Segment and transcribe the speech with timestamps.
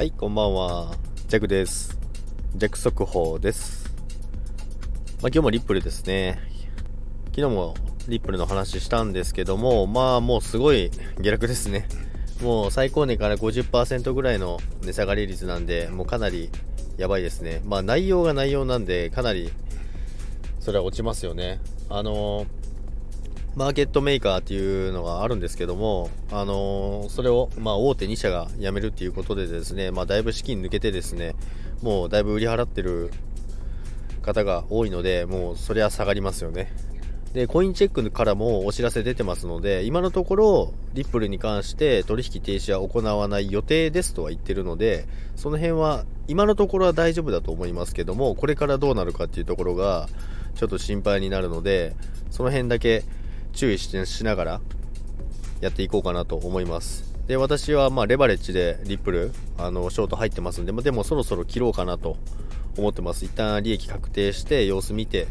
[0.00, 0.96] はい、こんばんは。
[1.28, 1.98] ジャクです。
[2.56, 3.84] ジャク速報です。
[5.20, 6.40] まあ、今日もリップルですね。
[7.36, 7.74] 昨日も
[8.08, 11.86] リップルの話したんですけども、まあもうすごい下落ですね。
[12.40, 16.48] もう最高値から50%ぐらいの値下がり率なんで、もうかなり
[16.96, 17.60] やばいですね。
[17.66, 19.52] まあ内容が内容なんで、かなり
[20.60, 21.60] それは落ちますよね。
[21.90, 22.46] あの
[23.56, 31.34] マーケットメーカーっていうのがあるんですけども、あのーそれを、まあ、大手2社が辞めるっていうことでですね、まあ、だいぶ資金抜けてですね、
[31.82, 33.10] もうだいぶ売り払ってる
[34.22, 36.72] 方が多いので、もうそりゃ下がりますよね。
[37.32, 50.08] で、コインチェックからもお知らせ出てますので、今のところ、リップルに関して取引停止は行わない予定ですとは言ってるので、その辺は、今のところは大丈夫だと思いますけども、これからどうなるかっていうところが、
[50.56, 51.94] ちょっと心配になるので、
[52.30, 53.04] その辺だけ
[53.52, 54.60] 注意しながら
[55.60, 57.14] やっていこうかなと思います。
[57.26, 62.16] で、私はまレバレッジでリップル、あの、ショート入ってますんで、でもそろそろ切ろうかなと
[62.76, 63.24] 思ってます。
[63.24, 65.28] 一旦利益確定して様子見て、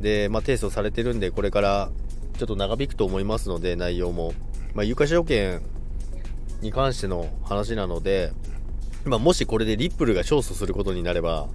[0.00, 1.90] で、まあ提訴されてるんで、これから
[2.38, 4.32] ちょっと長引くと思いますので、内容も。
[4.74, 5.60] まあ、有価証券
[6.60, 8.32] に関しての話なので、
[9.04, 11.48] まあ、もしこれでリップルが勝訴することになれば、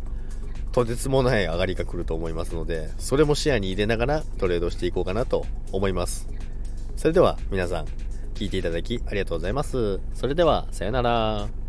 [0.73, 6.27] とてつもない上がりが来ると思いますので、それも視野に入れながらトレードしていこうかなと思います。
[6.97, 7.85] それでは皆さん、
[8.33, 9.99] 聞いていただきありがとうございます。
[10.15, 11.62] それでは、さよなら。